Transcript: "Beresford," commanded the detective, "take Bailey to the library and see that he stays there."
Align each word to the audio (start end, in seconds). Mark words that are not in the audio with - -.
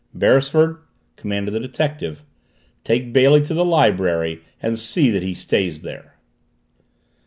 "Beresford," 0.17 0.77
commanded 1.15 1.51
the 1.53 1.59
detective, 1.59 2.23
"take 2.83 3.13
Bailey 3.13 3.43
to 3.43 3.53
the 3.53 3.63
library 3.63 4.41
and 4.59 4.79
see 4.79 5.11
that 5.11 5.21
he 5.21 5.35
stays 5.35 5.81
there." 5.81 6.15